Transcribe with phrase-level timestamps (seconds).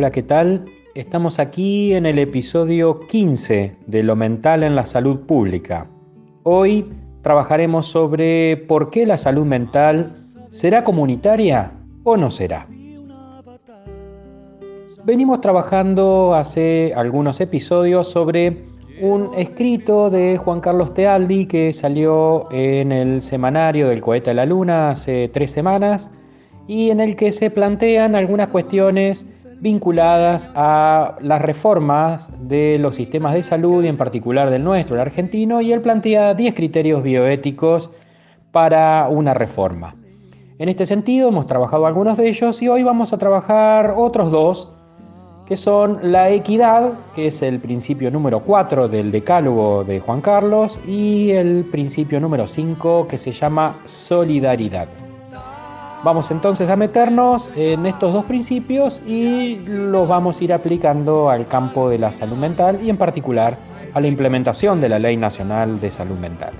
[0.00, 0.64] Hola, ¿qué tal?
[0.94, 5.88] Estamos aquí en el episodio 15 de Lo mental en la salud pública.
[6.44, 6.86] Hoy
[7.22, 10.12] trabajaremos sobre por qué la salud mental
[10.52, 11.72] será comunitaria
[12.04, 12.68] o no será.
[15.02, 18.66] Venimos trabajando hace algunos episodios sobre
[19.02, 24.46] un escrito de Juan Carlos Tealdi que salió en el semanario del cohete a la
[24.46, 26.12] luna hace tres semanas
[26.68, 33.32] y en el que se plantean algunas cuestiones vinculadas a las reformas de los sistemas
[33.34, 37.90] de salud y en particular del nuestro, el argentino, y él plantea 10 criterios bioéticos
[38.52, 39.96] para una reforma.
[40.58, 44.68] En este sentido hemos trabajado algunos de ellos y hoy vamos a trabajar otros dos,
[45.46, 50.78] que son la equidad, que es el principio número 4 del decálogo de Juan Carlos,
[50.86, 55.07] y el principio número 5 que se llama solidaridad.
[56.04, 61.48] Vamos entonces a meternos en estos dos principios y los vamos a ir aplicando al
[61.48, 63.58] campo de la salud mental y en particular
[63.92, 66.52] a la implementación de la Ley Nacional de Salud Mental.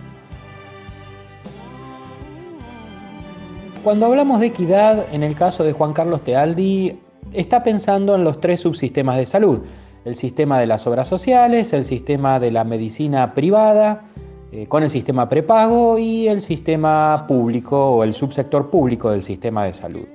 [3.84, 6.98] Cuando hablamos de equidad, en el caso de Juan Carlos Tealdi,
[7.33, 9.61] está pensando en los tres subsistemas de salud,
[10.05, 14.08] el sistema de las obras sociales, el sistema de la medicina privada
[14.51, 19.65] eh, con el sistema prepago y el sistema público o el subsector público del sistema
[19.65, 20.07] de salud.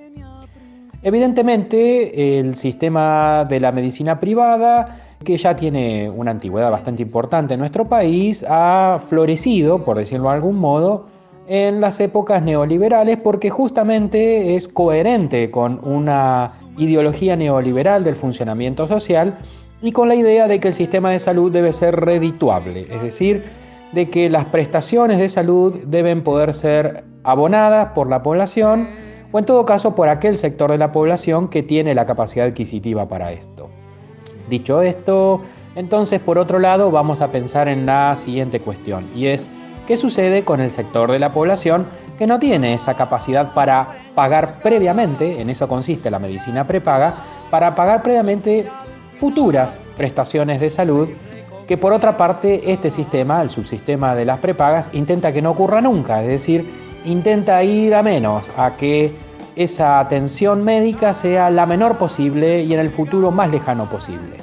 [1.04, 7.60] Evidentemente, el sistema de la medicina privada, que ya tiene una antigüedad bastante importante en
[7.60, 11.06] nuestro país, ha florecido, por decirlo de algún modo,
[11.48, 19.38] en las épocas neoliberales porque justamente es coherente con una ideología neoliberal del funcionamiento social
[19.82, 23.44] y con la idea de que el sistema de salud debe ser redituable, es decir,
[23.94, 28.88] de que las prestaciones de salud deben poder ser abonadas por la población
[29.32, 33.08] o en todo caso por aquel sector de la población que tiene la capacidad adquisitiva
[33.08, 33.70] para esto.
[34.50, 35.42] Dicho esto,
[35.76, 39.48] entonces por otro lado vamos a pensar en la siguiente cuestión y es
[39.88, 41.88] qué sucede con el sector de la población
[42.18, 47.16] que no tiene esa capacidad para pagar previamente, en eso consiste la medicina prepaga,
[47.50, 48.68] para pagar previamente
[49.18, 51.10] futuras prestaciones de salud
[51.68, 55.82] que por otra parte este sistema, el subsistema de las prepagas, intenta que no ocurra
[55.82, 56.70] nunca, es decir,
[57.06, 59.16] intenta ir a menos, a que
[59.56, 64.38] esa atención médica sea la menor posible y en el futuro más lejano posible.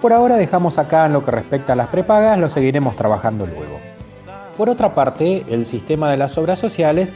[0.00, 3.80] Por ahora dejamos acá en lo que respecta a las prepagas, lo seguiremos trabajando luego.
[4.56, 7.12] Por otra parte, el sistema de las obras sociales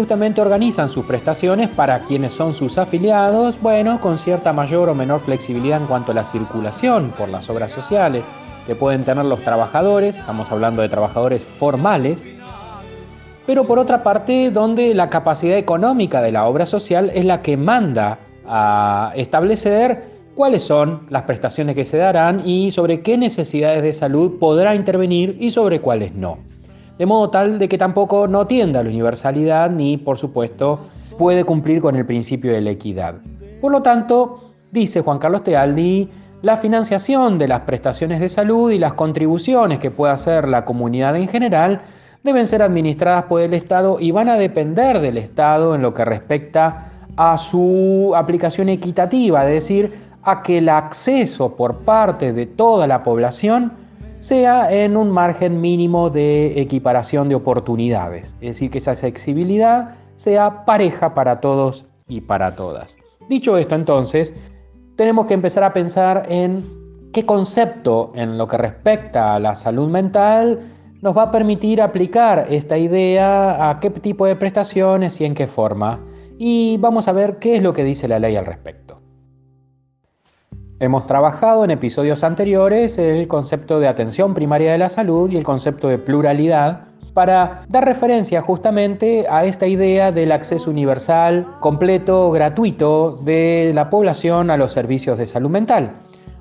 [0.00, 5.20] justamente organizan sus prestaciones para quienes son sus afiliados, bueno, con cierta mayor o menor
[5.20, 8.24] flexibilidad en cuanto a la circulación por las obras sociales
[8.66, 12.26] que pueden tener los trabajadores, estamos hablando de trabajadores formales,
[13.46, 17.58] pero por otra parte donde la capacidad económica de la obra social es la que
[17.58, 23.92] manda a establecer cuáles son las prestaciones que se darán y sobre qué necesidades de
[23.92, 26.38] salud podrá intervenir y sobre cuáles no
[27.00, 30.80] de modo tal de que tampoco no tienda a la universalidad ni, por supuesto,
[31.16, 33.14] puede cumplir con el principio de la equidad.
[33.62, 36.10] Por lo tanto, dice Juan Carlos Tealdi,
[36.42, 41.16] la financiación de las prestaciones de salud y las contribuciones que pueda hacer la comunidad
[41.16, 41.80] en general
[42.22, 46.04] deben ser administradas por el Estado y van a depender del Estado en lo que
[46.04, 52.86] respecta a su aplicación equitativa, es decir, a que el acceso por parte de toda
[52.86, 53.79] la población
[54.20, 60.64] sea en un margen mínimo de equiparación de oportunidades, es decir, que esa accesibilidad sea
[60.64, 62.96] pareja para todos y para todas.
[63.28, 64.34] Dicho esto, entonces,
[64.96, 66.64] tenemos que empezar a pensar en
[67.12, 70.60] qué concepto en lo que respecta a la salud mental
[71.02, 75.46] nos va a permitir aplicar esta idea a qué tipo de prestaciones y en qué
[75.46, 76.00] forma.
[76.38, 78.89] Y vamos a ver qué es lo que dice la ley al respecto.
[80.82, 85.44] Hemos trabajado en episodios anteriores el concepto de atención primaria de la salud y el
[85.44, 93.14] concepto de pluralidad para dar referencia justamente a esta idea del acceso universal, completo, gratuito
[93.26, 95.90] de la población a los servicios de salud mental.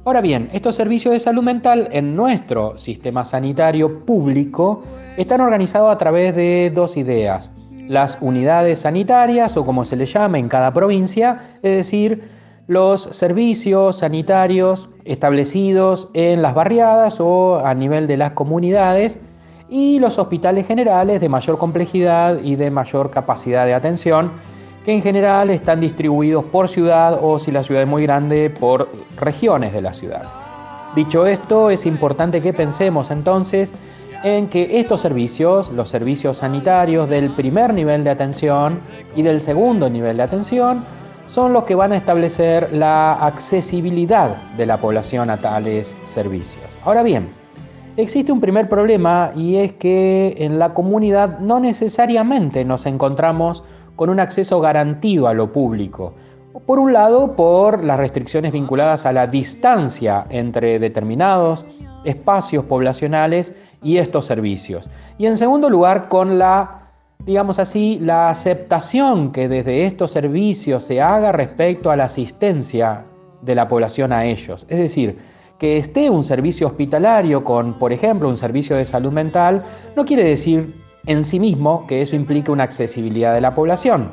[0.06, 4.83] Ahora bien, estos servicios de salud mental en nuestro sistema sanitario público
[5.18, 7.51] están organizados a través de dos ideas.
[7.89, 12.38] Las unidades sanitarias o como se le llama en cada provincia, es decir,
[12.69, 19.19] los servicios sanitarios establecidos en las barriadas o a nivel de las comunidades
[19.69, 24.33] y los hospitales generales de mayor complejidad y de mayor capacidad de atención,
[24.86, 28.88] que en general están distribuidos por ciudad o si la ciudad es muy grande, por
[29.18, 30.25] regiones de la ciudad.
[30.95, 33.74] Dicho esto, es importante que pensemos entonces
[34.24, 38.80] en que estos servicios, los servicios sanitarios del primer nivel de atención
[39.16, 40.86] y del segundo nivel de atención,
[41.30, 46.66] son los que van a establecer la accesibilidad de la población a tales servicios.
[46.84, 47.30] Ahora bien,
[47.98, 53.64] existe un primer problema y es que en la comunidad no necesariamente nos encontramos
[53.96, 56.14] con un acceso garantido a lo público.
[56.66, 61.66] Por un lado, por las restricciones vinculadas a la distancia entre determinados
[62.06, 63.54] espacios poblacionales
[63.84, 64.90] y estos servicios.
[65.18, 66.79] Y en segundo lugar, con la,
[67.30, 73.06] digamos así, la aceptación que desde estos servicios se haga respecto a la asistencia
[73.44, 74.66] de la población a ellos.
[74.68, 75.19] Es decir,
[75.60, 79.63] que esté un servicio hospitalario con, por ejemplo, un servicio de salud mental,
[79.95, 80.74] no quiere decir
[81.06, 84.10] en sí mismo que eso implique una accesibilidad de la población.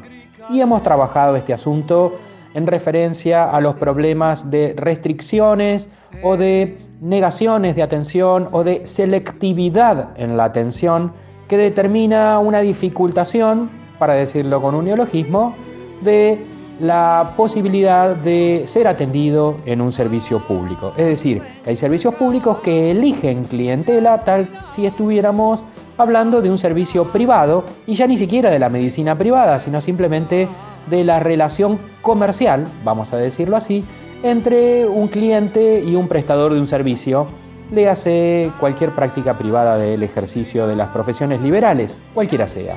[0.51, 2.19] Y hemos trabajado este asunto
[2.53, 5.89] en referencia a los problemas de restricciones
[6.23, 11.13] o de negaciones de atención o de selectividad en la atención
[11.49, 15.55] que determina una dificultación, para decirlo con un neologismo,
[16.03, 16.39] de
[16.81, 20.93] la posibilidad de ser atendido en un servicio público.
[20.97, 25.65] Es decir, que hay servicios públicos que eligen clientela tal si estuviéramos
[25.97, 30.49] hablando de un servicio privado y ya ni siquiera de la medicina privada, sino simplemente
[30.91, 33.85] de la relación comercial, vamos a decirlo así,
[34.23, 37.27] entre un cliente y un prestador de un servicio,
[37.71, 42.77] le hace cualquier práctica privada del ejercicio de las profesiones liberales, cualquiera sea.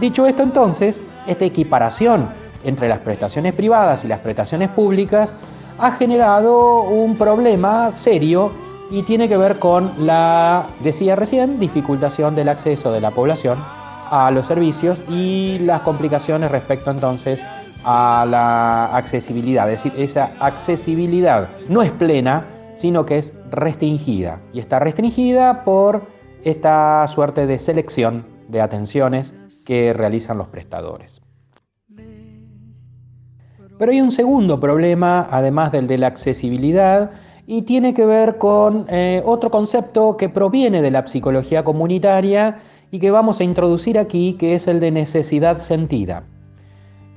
[0.00, 2.28] Dicho esto entonces, esta equiparación
[2.64, 5.34] entre las prestaciones privadas y las prestaciones públicas
[5.78, 8.50] ha generado un problema serio
[8.90, 13.58] y tiene que ver con la, decía recién, dificultación del acceso de la población
[14.10, 17.40] a los servicios y las complicaciones respecto entonces
[17.84, 19.70] a la accesibilidad.
[19.70, 22.44] Es decir, esa accesibilidad no es plena,
[22.78, 24.40] sino que es restringida.
[24.52, 26.06] Y está restringida por
[26.44, 29.34] esta suerte de selección de atenciones
[29.66, 31.20] que realizan los prestadores.
[33.78, 37.10] Pero hay un segundo problema, además del de la accesibilidad,
[37.46, 42.58] y tiene que ver con eh, otro concepto que proviene de la psicología comunitaria
[42.90, 46.24] y que vamos a introducir aquí, que es el de necesidad sentida.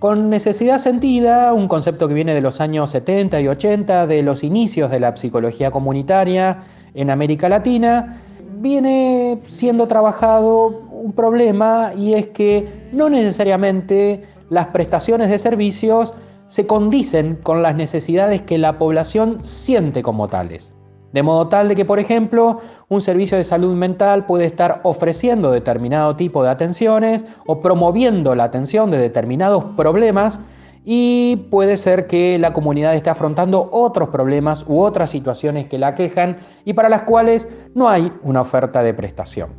[0.02, 4.44] Con necesidad sentida, un concepto que viene de los años 70 y 80, de los
[4.44, 6.64] inicios de la psicología comunitaria
[6.96, 8.20] en América Latina,
[8.58, 16.16] viene siendo trabajado un problema y es que no necesariamente las prestaciones de servicios
[16.48, 20.74] se condicen con las necesidades que la población siente como tales.
[21.14, 25.52] De modo tal de que, por ejemplo, un servicio de salud mental puede estar ofreciendo
[25.52, 30.40] determinado tipo de atenciones o promoviendo la atención de determinados problemas
[30.84, 35.96] y puede ser que la comunidad esté afrontando otros problemas u otras situaciones que la
[35.96, 39.50] quejan y para las cuales no hay una oferta de prestación.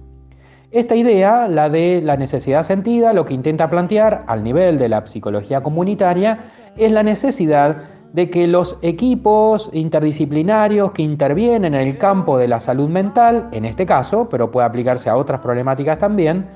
[0.72, 5.06] Esta idea, la de la necesidad sentida, lo que intenta plantear al nivel de la
[5.06, 6.38] psicología comunitaria
[6.78, 12.60] es la necesidad de que los equipos interdisciplinarios que intervienen en el campo de la
[12.60, 16.46] salud mental, en este caso, pero puede aplicarse a otras problemáticas también,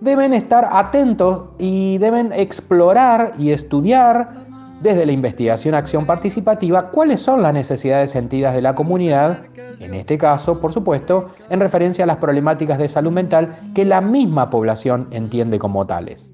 [0.00, 4.46] deben estar atentos y deben explorar y estudiar
[4.80, 9.42] desde la investigación acción participativa cuáles son las necesidades sentidas de la comunidad,
[9.80, 14.00] en este caso, por supuesto, en referencia a las problemáticas de salud mental que la
[14.00, 16.32] misma población entiende como tales.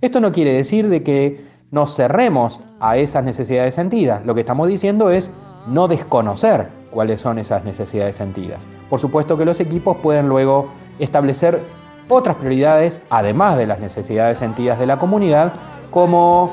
[0.00, 4.68] Esto no quiere decir de que nos cerremos a esas necesidades sentidas, lo que estamos
[4.68, 5.30] diciendo es
[5.66, 8.60] no desconocer cuáles son esas necesidades sentidas.
[8.90, 11.62] Por supuesto que los equipos pueden luego establecer
[12.10, 15.54] otras prioridades, además de las necesidades sentidas de la comunidad,
[15.90, 16.52] como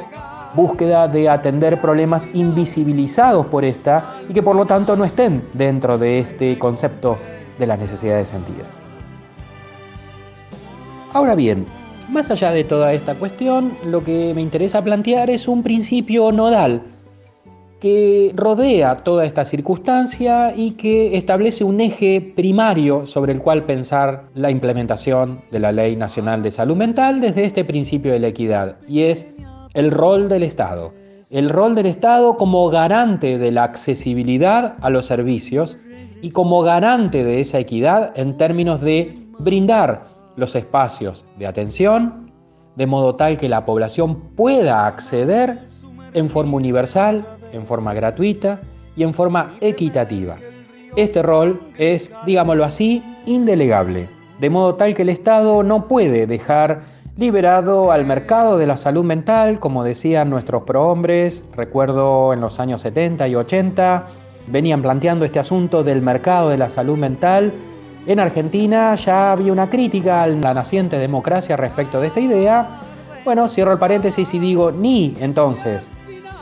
[0.55, 5.97] búsqueda de atender problemas invisibilizados por esta y que por lo tanto no estén dentro
[5.97, 7.17] de este concepto
[7.57, 8.69] de las necesidades sentidas.
[11.11, 11.65] Ahora bien,
[12.09, 16.83] más allá de toda esta cuestión, lo que me interesa plantear es un principio nodal
[17.79, 24.25] que rodea toda esta circunstancia y que establece un eje primario sobre el cual pensar
[24.33, 28.77] la implementación de la Ley Nacional de Salud Mental desde este principio de la equidad,
[28.87, 29.25] y es
[29.73, 30.91] el rol del Estado.
[31.31, 35.77] El rol del Estado como garante de la accesibilidad a los servicios
[36.21, 40.08] y como garante de esa equidad en términos de brindar
[40.39, 42.31] los espacios de atención
[42.75, 45.59] de modo tal que la población pueda acceder
[46.13, 48.61] en forma universal, en forma gratuita
[48.95, 50.37] y en forma equitativa.
[50.95, 54.07] Este rol es, digámoslo así, indelegable,
[54.39, 56.83] de modo tal que el Estado no puede dejar
[57.17, 62.81] liberado al mercado de la salud mental, como decían nuestros prohombres, recuerdo en los años
[62.83, 64.07] 70 y 80,
[64.47, 67.51] venían planteando este asunto del mercado de la salud mental.
[68.05, 72.79] En Argentina ya había una crítica a la naciente democracia respecto de esta idea.
[73.25, 75.89] Bueno, cierro el paréntesis y digo, ni entonces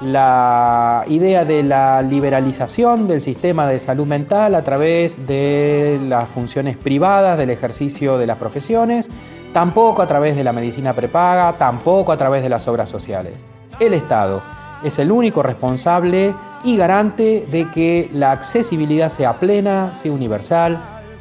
[0.01, 6.77] la idea de la liberalización del sistema de salud mental a través de las funciones
[6.77, 9.09] privadas del ejercicio de las profesiones,
[9.53, 13.33] tampoco a través de la medicina prepaga, tampoco a través de las obras sociales.
[13.79, 14.41] El Estado
[14.83, 16.33] es el único responsable
[16.63, 20.77] y garante de que la accesibilidad sea plena, sea universal,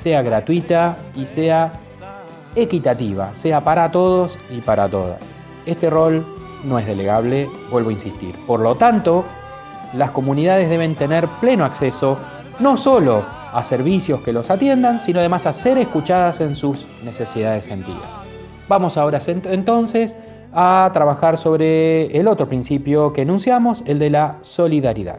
[0.06, 1.72] sea gratuita y sea
[2.54, 5.18] equitativa, sea para todos y para todas.
[5.66, 6.24] Este rol
[6.62, 8.36] no es delegable, vuelvo a insistir.
[8.46, 9.24] Por lo tanto,
[9.94, 12.18] las comunidades deben tener pleno acceso
[12.60, 17.64] no solo a servicios que los atiendan, sino además a ser escuchadas en sus necesidades
[17.64, 18.08] sentidas.
[18.68, 20.14] Vamos ahora entonces
[20.52, 25.18] a trabajar sobre el otro principio que enunciamos, el de la solidaridad.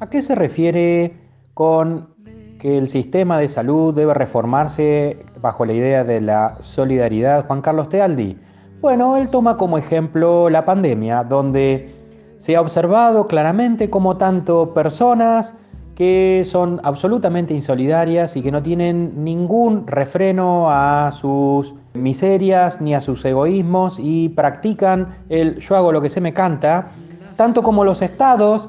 [0.00, 2.16] ¿A qué se refiere con
[2.58, 7.88] que el sistema de salud debe reformarse bajo la idea de la solidaridad Juan Carlos
[7.88, 8.36] Tealdi?
[8.80, 11.94] Bueno, él toma como ejemplo la pandemia, donde
[12.36, 15.54] se ha observado claramente como tanto personas
[15.94, 23.00] que son absolutamente insolidarias y que no tienen ningún refreno a sus miserias ni a
[23.00, 26.92] sus egoísmos y practican el yo hago lo que se me canta,
[27.36, 28.68] tanto como los estados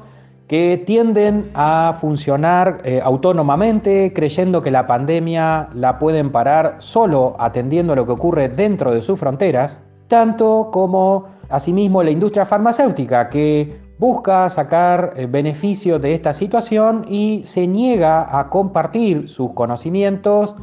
[0.50, 7.92] que tienden a funcionar eh, autónomamente, creyendo que la pandemia la pueden parar solo atendiendo
[7.92, 13.80] a lo que ocurre dentro de sus fronteras, tanto como asimismo la industria farmacéutica que
[13.96, 20.56] busca sacar eh, beneficio de esta situación y se niega a compartir sus conocimientos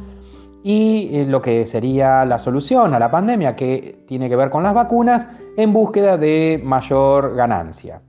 [0.62, 4.62] y eh, lo que sería la solución a la pandemia que tiene que ver con
[4.62, 5.26] las vacunas
[5.56, 8.02] en búsqueda de mayor ganancia.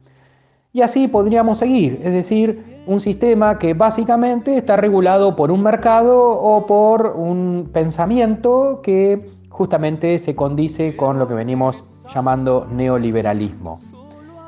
[0.80, 6.18] Y así podríamos seguir, es decir, un sistema que básicamente está regulado por un mercado
[6.18, 13.78] o por un pensamiento que justamente se condice con lo que venimos llamando neoliberalismo.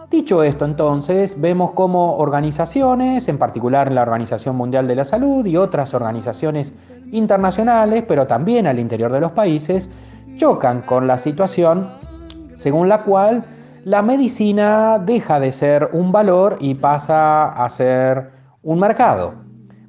[0.09, 5.57] Dicho esto, entonces, vemos cómo organizaciones, en particular la Organización Mundial de la Salud y
[5.57, 9.89] otras organizaciones internacionales, pero también al interior de los países,
[10.37, 11.89] chocan con la situación
[12.55, 13.43] según la cual
[13.83, 19.33] la medicina deja de ser un valor y pasa a ser un mercado.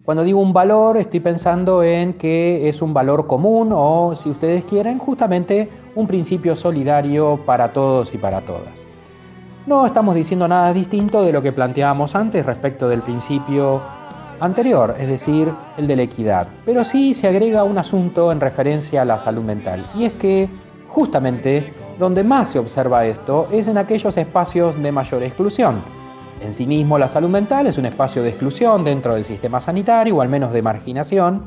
[0.05, 4.65] Cuando digo un valor, estoy pensando en que es un valor común o, si ustedes
[4.65, 8.87] quieren, justamente un principio solidario para todos y para todas.
[9.67, 13.81] No estamos diciendo nada distinto de lo que planteábamos antes respecto del principio
[14.41, 16.49] anterior, es decir, el de la equidad.
[16.65, 20.49] Pero sí se agrega un asunto en referencia a la salud mental, y es que
[20.89, 25.83] justamente donde más se observa esto es en aquellos espacios de mayor exclusión.
[26.45, 30.17] En sí mismo la salud mental es un espacio de exclusión dentro del sistema sanitario
[30.17, 31.43] o al menos de marginación.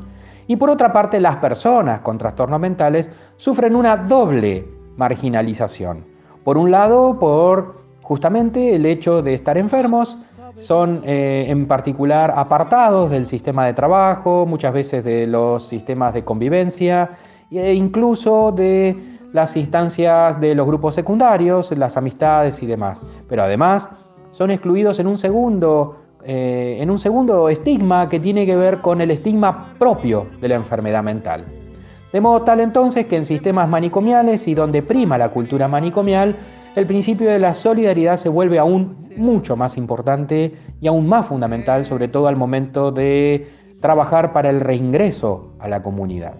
[0.46, 6.04] Y por otra parte las personas con trastornos mentales sufren una doble marginalización.
[6.44, 13.10] Por un lado, por justamente el hecho de estar enfermos, son eh, en particular apartados
[13.10, 17.10] del sistema de trabajo, muchas veces de los sistemas de convivencia
[17.50, 23.02] e incluso de las instancias de los grupos secundarios, las amistades y demás.
[23.28, 23.90] Pero además
[24.32, 29.00] son excluidos en un segundo, eh, en un segundo estigma que tiene que ver con
[29.02, 31.44] el estigma propio de la enfermedad mental.
[32.12, 36.36] De modo tal entonces que en sistemas manicomiales y donde prima la cultura manicomial,
[36.74, 41.84] el principio de la solidaridad se vuelve aún mucho más importante y aún más fundamental,
[41.84, 43.46] sobre todo al momento de
[43.82, 46.34] trabajar para el reingreso a la comunidad.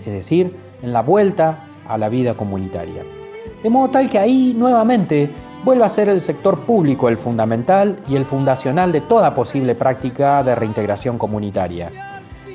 [0.00, 3.02] Es decir, en la vuelta a la vida comunitaria.
[3.62, 5.30] De modo tal que ahí nuevamente
[5.64, 10.42] vuelve a ser el sector público el fundamental y el fundacional de toda posible práctica
[10.42, 11.90] de reintegración comunitaria.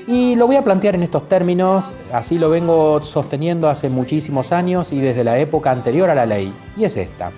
[0.08, 4.94] Y lo voy a plantear en estos términos, así lo vengo sosteniendo hace muchísimos años
[4.94, 7.32] y desde la época anterior a la ley, y es esta.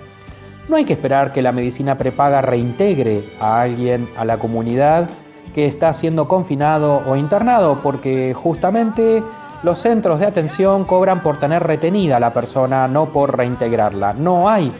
[0.68, 5.10] No hay que esperar que la medicina prepaga reintegre a alguien a la comunidad
[5.52, 9.20] que está siendo confinado o internado, porque justamente
[9.62, 14.14] los centros de atención cobran por tener retenida a la persona, no por reintegrarla.
[14.14, 14.72] No hay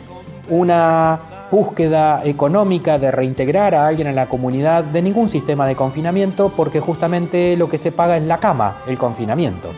[0.49, 1.19] una
[1.51, 6.81] búsqueda económica de reintegrar a alguien en la comunidad de ningún sistema de confinamiento porque
[6.81, 9.69] justamente lo que se paga es la cama, el confinamiento.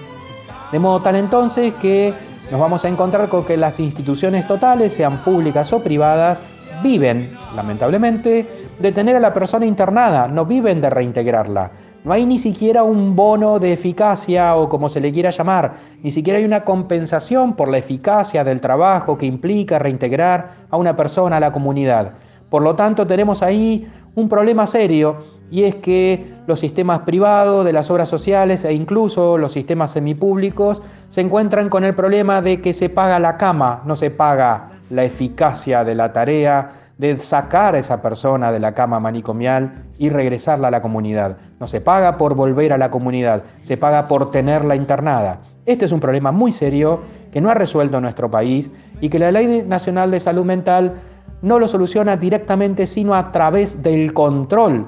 [0.71, 2.14] De modo tal entonces que
[2.50, 6.42] nos vamos a encontrar con que las instituciones totales, sean públicas o privadas,
[6.82, 8.47] viven, lamentablemente,
[8.78, 11.71] de tener a la persona internada, no viven de reintegrarla.
[12.04, 16.11] No hay ni siquiera un bono de eficacia o como se le quiera llamar, ni
[16.11, 21.37] siquiera hay una compensación por la eficacia del trabajo que implica reintegrar a una persona
[21.37, 22.14] a la comunidad.
[22.50, 27.73] Por lo tanto, tenemos ahí un problema serio y es que los sistemas privados de
[27.73, 32.73] las obras sociales e incluso los sistemas semipúblicos se encuentran con el problema de que
[32.73, 37.79] se paga la cama, no se paga la eficacia de la tarea de sacar a
[37.79, 41.37] esa persona de la cama manicomial y regresarla a la comunidad.
[41.59, 45.41] No se paga por volver a la comunidad, se paga por tenerla internada.
[45.67, 47.01] Este es un problema muy serio
[47.33, 48.71] que no ha resuelto nuestro país
[49.01, 50.95] y que la Ley Nacional de Salud Mental
[51.41, 54.87] no lo soluciona directamente, sino a través del control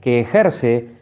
[0.00, 0.92] que ejerce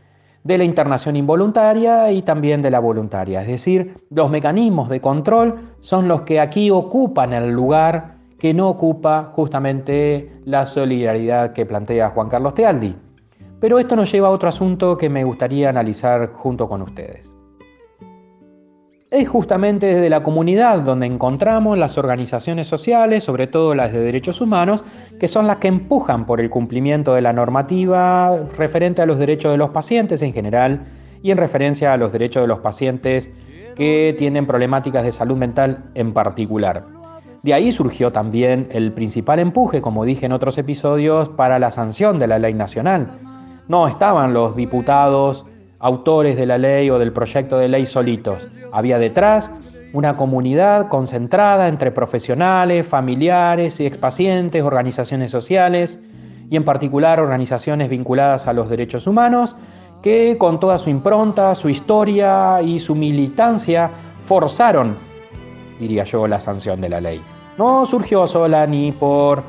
[0.44, 3.42] de la internación involuntaria y también de la voluntaria.
[3.42, 8.09] Es decir, los mecanismos de control son los que aquí ocupan el lugar
[8.40, 12.96] que no ocupa justamente la solidaridad que plantea Juan Carlos Tealdi.
[13.60, 17.34] Pero esto nos lleva a otro asunto que me gustaría analizar junto con ustedes.
[19.10, 24.40] Es justamente desde la comunidad donde encontramos las organizaciones sociales, sobre todo las de derechos
[24.40, 29.18] humanos, que son las que empujan por el cumplimiento de la normativa referente a los
[29.18, 30.86] derechos de los pacientes en general
[31.22, 33.28] y en referencia a los derechos de los pacientes
[33.74, 36.99] que tienen problemáticas de salud mental en particular.
[37.42, 42.18] De ahí surgió también el principal empuje, como dije en otros episodios, para la sanción
[42.18, 43.18] de la ley nacional.
[43.66, 45.46] No estaban los diputados
[45.78, 48.46] autores de la ley o del proyecto de ley solitos.
[48.72, 49.50] Había detrás
[49.94, 55.98] una comunidad concentrada entre profesionales, familiares y expacientes, organizaciones sociales
[56.50, 59.56] y en particular organizaciones vinculadas a los derechos humanos
[60.02, 63.90] que con toda su impronta, su historia y su militancia
[64.24, 64.96] forzaron,
[65.78, 67.22] diría yo, la sanción de la ley.
[67.60, 69.42] No surgió sola ni por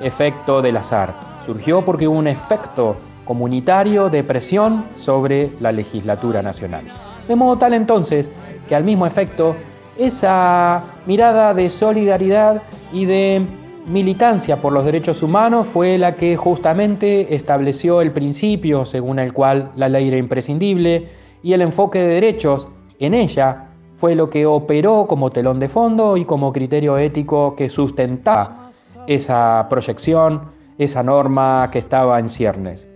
[0.00, 1.12] efecto del azar,
[1.44, 2.96] surgió porque hubo un efecto
[3.26, 6.86] comunitario de presión sobre la legislatura nacional.
[7.28, 8.30] De modo tal entonces
[8.66, 9.54] que al mismo efecto,
[9.98, 13.42] esa mirada de solidaridad y de
[13.86, 19.72] militancia por los derechos humanos fue la que justamente estableció el principio según el cual
[19.76, 21.08] la ley era imprescindible
[21.42, 23.67] y el enfoque de derechos en ella
[23.98, 28.68] fue lo que operó como telón de fondo y como criterio ético que sustentaba
[29.08, 32.86] esa proyección, esa norma que estaba en ciernes.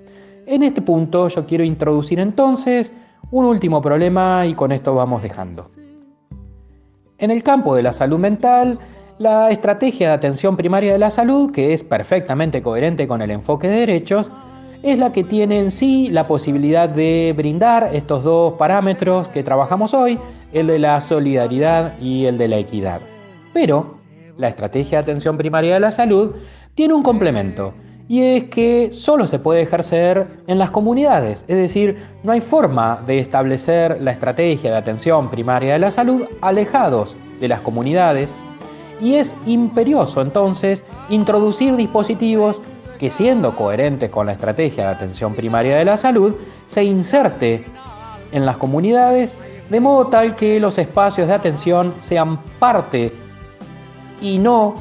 [0.47, 2.93] En este punto yo quiero introducir entonces
[3.33, 5.65] un último problema y con esto vamos dejando.
[7.19, 8.79] En el campo de la salud mental,
[9.19, 13.67] la estrategia de atención primaria de la salud, que es perfectamente coherente con el enfoque
[13.67, 14.31] de derechos,
[14.83, 19.95] es la que tiene en sí la posibilidad de brindar estos dos parámetros que trabajamos
[19.95, 20.19] hoy,
[20.53, 23.01] el de la solidaridad y el de la equidad.
[23.53, 23.93] Pero
[24.37, 26.33] la estrategia de atención primaria de la salud
[26.75, 27.75] tiene un complemento,
[28.09, 33.03] y es que solo se puede ejercer en las comunidades, es decir, no hay forma
[33.07, 38.37] de establecer la estrategia de atención primaria de la salud alejados de las comunidades
[39.01, 42.61] y es imperioso entonces introducir dispositivos
[43.03, 46.37] que siendo coherentes con la estrategia de atención primaria de la salud,
[46.69, 47.65] se inserte
[48.31, 49.37] en las comunidades
[49.69, 53.11] de modo tal que los espacios de atención sean parte
[54.21, 54.75] y no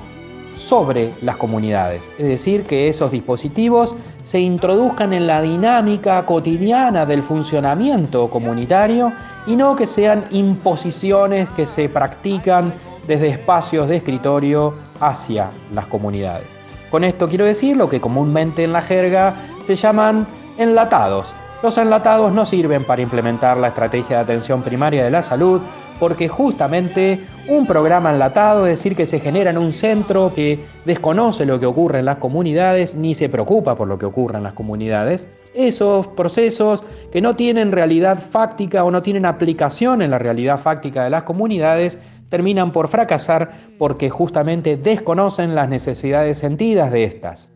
[0.56, 2.12] sobre las comunidades.
[2.20, 9.12] Es decir, que esos dispositivos se introduzcan en la dinámica cotidiana del funcionamiento comunitario
[9.48, 12.72] y no que sean imposiciones que se practican
[13.08, 16.61] desde espacios de escritorio hacia las comunidades.
[16.92, 20.28] Con esto quiero decir lo que comúnmente en la jerga se llaman
[20.58, 21.34] enlatados.
[21.64, 25.62] Los enlatados no sirven para implementar la estrategia de atención primaria de la salud
[26.02, 31.46] porque justamente un programa enlatado, es decir, que se genera en un centro que desconoce
[31.46, 34.54] lo que ocurre en las comunidades ni se preocupa por lo que ocurre en las
[34.54, 40.60] comunidades, esos procesos que no tienen realidad fáctica o no tienen aplicación en la realidad
[40.60, 42.00] fáctica de las comunidades,
[42.32, 47.52] terminan por fracasar porque justamente desconocen las necesidades sentidas de estas.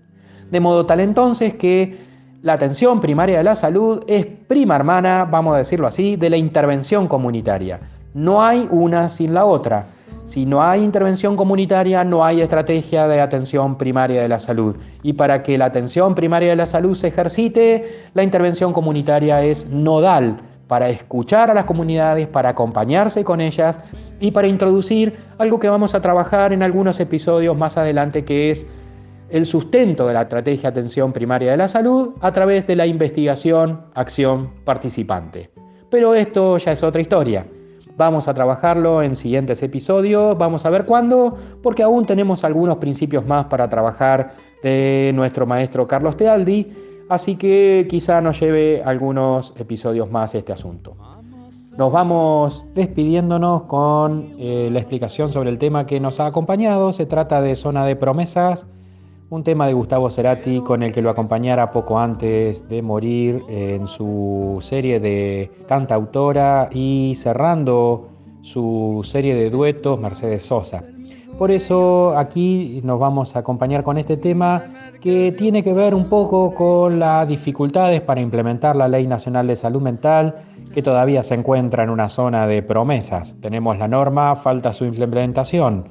[0.51, 1.97] De modo tal entonces que
[2.43, 6.37] la atención primaria de la salud es prima hermana, vamos a decirlo así, de la
[6.37, 7.79] intervención comunitaria.
[8.13, 9.81] No hay una sin la otra.
[9.81, 14.75] Si no hay intervención comunitaria, no hay estrategia de atención primaria de la salud.
[15.03, 19.69] Y para que la atención primaria de la salud se ejercite, la intervención comunitaria es
[19.69, 23.79] nodal para escuchar a las comunidades, para acompañarse con ellas
[24.19, 28.65] y para introducir algo que vamos a trabajar en algunos episodios más adelante, que es
[29.29, 32.85] el sustento de la estrategia de atención primaria de la salud a través de la
[32.85, 35.49] investigación, acción participante.
[35.89, 37.45] Pero esto ya es otra historia.
[37.97, 43.25] Vamos a trabajarlo en siguientes episodios, vamos a ver cuándo, porque aún tenemos algunos principios
[43.25, 46.67] más para trabajar de nuestro maestro Carlos Tealdi,
[47.09, 50.95] así que quizá nos lleve algunos episodios más este asunto.
[51.77, 56.93] Nos vamos despidiéndonos con eh, la explicación sobre el tema que nos ha acompañado.
[56.93, 58.65] Se trata de Zona de Promesas
[59.29, 63.87] un tema de Gustavo Cerati con el que lo acompañara poco antes de morir en
[63.87, 68.09] su serie de cantautora y cerrando
[68.43, 70.83] su serie de duetos Mercedes Sosa.
[71.37, 74.63] Por eso aquí nos vamos a acompañar con este tema
[75.01, 79.57] que tiene que ver un poco con las dificultades para implementar la Ley Nacional de
[79.57, 80.35] Salud Mental
[80.73, 83.35] que todavía se encuentra en una zona de promesas.
[83.41, 85.89] Tenemos la norma, falta su implementación.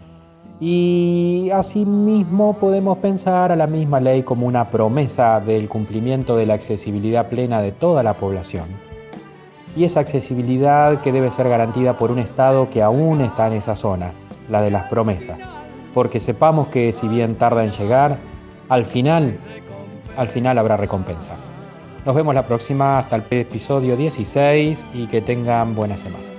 [0.61, 6.55] Y asimismo podemos pensar a la misma ley como una promesa del cumplimiento de la
[6.55, 8.65] accesibilidad plena de toda la población.
[9.77, 13.77] Y esa accesibilidad que debe ser garantida por un Estado que aún está en esa
[13.77, 14.13] zona,
[14.49, 15.39] la de las promesas.
[15.93, 18.19] Porque sepamos que si bien tarda en llegar,
[18.69, 19.39] al final,
[20.17, 21.37] al final habrá recompensa.
[22.05, 26.34] Nos vemos la próxima hasta el episodio 16 y que tengan buena semana.